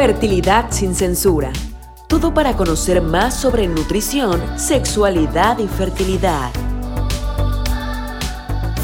[0.00, 1.52] Fertilidad sin censura.
[2.08, 6.50] Todo para conocer más sobre nutrición, sexualidad y fertilidad.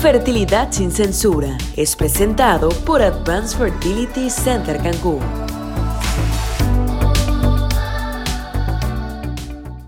[0.03, 5.21] Fertilidad sin censura es presentado por Advanced Fertility Center Cancún.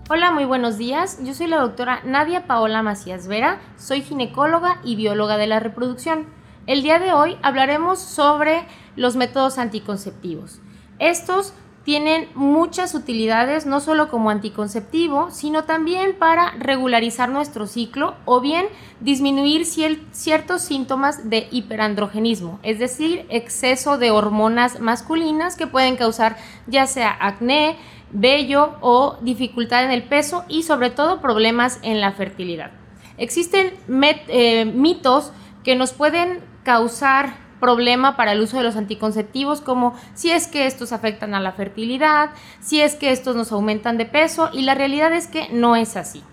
[0.09, 1.19] Hola, muy buenos días.
[1.23, 6.25] Yo soy la doctora Nadia Paola Macías Vera, soy ginecóloga y bióloga de la reproducción.
[6.65, 10.59] El día de hoy hablaremos sobre los métodos anticonceptivos.
[10.99, 11.53] Estos
[11.83, 18.67] tienen muchas utilidades, no solo como anticonceptivo, sino también para regularizar nuestro ciclo o bien
[18.99, 26.85] disminuir ciertos síntomas de hiperandrogenismo, es decir, exceso de hormonas masculinas que pueden causar ya
[26.85, 27.77] sea acné,
[28.11, 32.71] vello o dificultad en el peso y sobre todo problemas en la fertilidad.
[33.17, 33.73] Existen
[34.27, 35.31] eh, mitos
[35.63, 40.65] que nos pueden causar problema para el uso de los anticonceptivos, como si es que
[40.65, 44.75] estos afectan a la fertilidad, si es que estos nos aumentan de peso, y la
[44.75, 46.23] realidad es que no es así.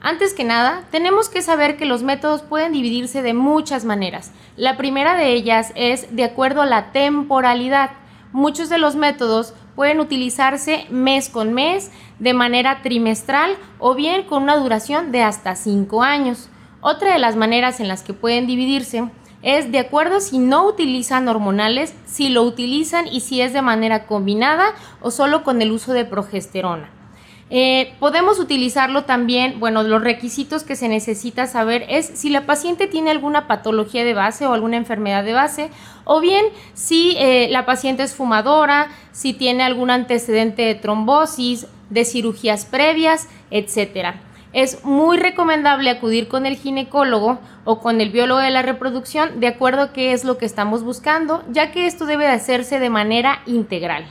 [0.00, 4.30] Antes que nada, tenemos que saber que los métodos pueden dividirse de muchas maneras.
[4.56, 7.90] La primera de ellas es de acuerdo a la temporalidad.
[8.32, 14.42] Muchos de los métodos pueden utilizarse mes con mes, de manera trimestral o bien con
[14.42, 16.50] una duración de hasta 5 años.
[16.80, 19.08] Otra de las maneras en las que pueden dividirse
[19.46, 24.04] es de acuerdo si no utilizan hormonales, si lo utilizan y si es de manera
[24.04, 26.90] combinada o solo con el uso de progesterona.
[27.48, 32.88] Eh, podemos utilizarlo también, bueno, los requisitos que se necesita saber es si la paciente
[32.88, 35.70] tiene alguna patología de base o alguna enfermedad de base,
[36.04, 36.44] o bien
[36.74, 43.28] si eh, la paciente es fumadora, si tiene algún antecedente de trombosis, de cirugías previas,
[43.52, 44.20] etcétera
[44.52, 49.48] es muy recomendable acudir con el ginecólogo o con el biólogo de la reproducción de
[49.48, 52.90] acuerdo a qué es lo que estamos buscando, ya que esto debe de hacerse de
[52.90, 54.06] manera integral.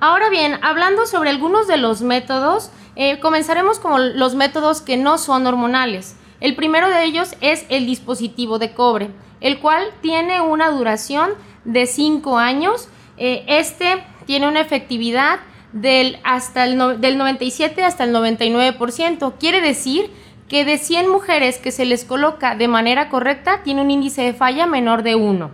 [0.00, 5.18] Ahora bien, hablando sobre algunos de los métodos, eh, comenzaremos con los métodos que no
[5.18, 6.16] son hormonales.
[6.40, 9.10] El primero de ellos es el dispositivo de cobre,
[9.40, 11.30] el cual tiene una duración
[11.64, 12.88] de 5 años.
[13.16, 15.40] Eh, este tiene una efectividad
[15.74, 19.34] del, hasta el del 97 hasta el 99%.
[19.38, 20.10] Quiere decir
[20.48, 24.32] que de 100 mujeres que se les coloca de manera correcta, tiene un índice de
[24.32, 25.50] falla menor de 1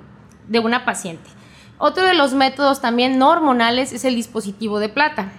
[0.47, 1.29] de una paciente.
[1.79, 5.33] Otro de los métodos también no hormonales es el dispositivo de plata,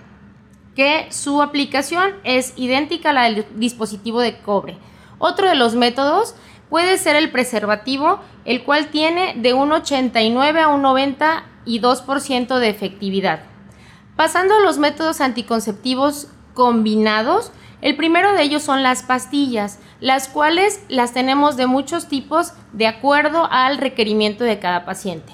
[0.75, 4.78] que su aplicación es idéntica a la del dispositivo de cobre.
[5.19, 6.34] Otro de los métodos
[6.69, 13.44] puede ser el preservativo, el cual tiene de un 89 a un 92% de efectividad.
[14.16, 17.51] Pasando a los métodos anticonceptivos combinados,
[17.81, 22.88] el primero de ellos son las pastillas, las cuales las tenemos de muchos tipos de
[22.88, 25.33] acuerdo al requerimiento de cada paciente.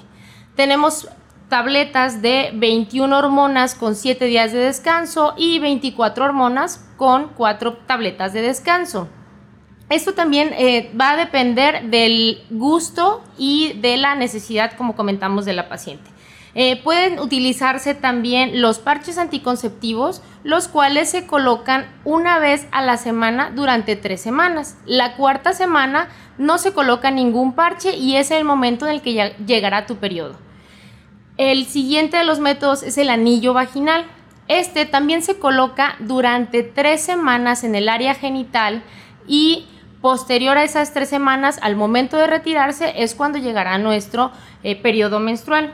[0.56, 1.08] Tenemos
[1.48, 8.32] tabletas de 21 hormonas con 7 días de descanso y 24 hormonas con 4 tabletas
[8.32, 9.08] de descanso.
[9.90, 15.54] Esto también eh, va a depender del gusto y de la necesidad, como comentamos, de
[15.54, 16.10] la paciente.
[16.60, 22.96] Eh, pueden utilizarse también los parches anticonceptivos, los cuales se colocan una vez a la
[22.96, 24.76] semana durante tres semanas.
[24.84, 29.14] La cuarta semana no se coloca ningún parche y es el momento en el que
[29.14, 30.34] ya llegará tu periodo.
[31.36, 34.06] El siguiente de los métodos es el anillo vaginal.
[34.48, 38.82] Este también se coloca durante tres semanas en el área genital
[39.28, 39.66] y
[40.00, 44.32] posterior a esas tres semanas, al momento de retirarse, es cuando llegará nuestro
[44.64, 45.70] eh, periodo menstrual.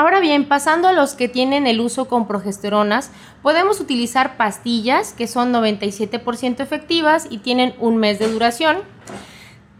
[0.00, 3.10] Ahora bien, pasando a los que tienen el uso con progesteronas,
[3.42, 8.78] podemos utilizar pastillas que son 97% efectivas y tienen un mes de duración.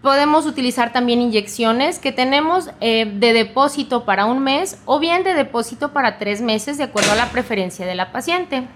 [0.02, 5.32] Podemos utilizar también inyecciones que tenemos eh, de depósito para un mes o bien de
[5.32, 8.68] depósito para tres meses de acuerdo a la preferencia de la paciente.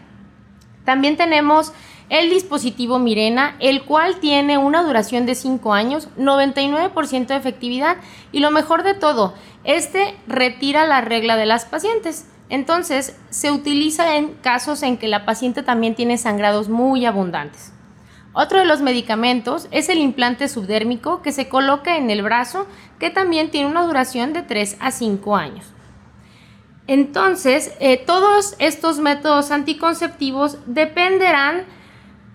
[0.86, 1.74] También tenemos
[2.08, 7.96] el dispositivo Mirena, el cual tiene una duración de 5 años, 99% de efectividad
[8.32, 9.34] y lo mejor de todo,
[9.64, 12.26] este retira la regla de las pacientes.
[12.50, 17.72] Entonces, se utiliza en casos en que la paciente también tiene sangrados muy abundantes.
[18.34, 22.66] Otro de los medicamentos es el implante subdérmico que se coloca en el brazo,
[22.98, 25.66] que también tiene una duración de 3 a 5 años.
[26.86, 31.64] Entonces, eh, todos estos métodos anticonceptivos dependerán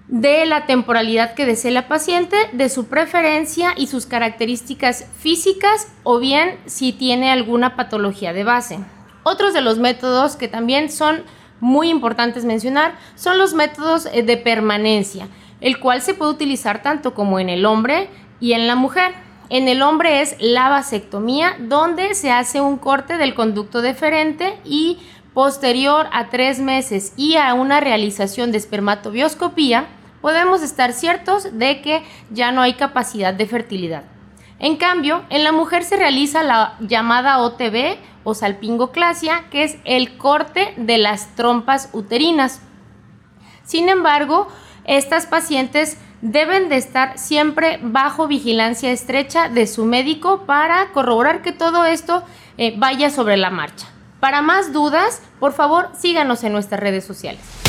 [0.09, 6.17] de la temporalidad que desee la paciente, de su preferencia y sus características físicas o
[6.19, 8.79] bien si tiene alguna patología de base.
[9.23, 11.23] Otros de los métodos que también son
[11.59, 15.27] muy importantes mencionar son los métodos eh, de permanencia,
[15.61, 18.09] el cual se puede utilizar tanto como en el hombre
[18.39, 19.13] y en la mujer.
[19.49, 24.99] En el hombre es la vasectomía, donde se hace un corte del conducto deferente y
[25.33, 29.87] posterior a tres meses y a una realización de espermatobioscopía,
[30.21, 34.03] podemos estar ciertos de que ya no hay capacidad de fertilidad.
[34.59, 40.17] En cambio, en la mujer se realiza la llamada OTB o salpingoclasia, que es el
[40.17, 42.61] corte de las trompas uterinas.
[43.63, 44.47] Sin embargo,
[44.83, 51.53] estas pacientes deben de estar siempre bajo vigilancia estrecha de su médico para corroborar que
[51.53, 52.23] todo esto
[52.57, 53.87] eh, vaya sobre la marcha.
[54.19, 57.68] Para más dudas, por favor, síganos en nuestras redes sociales.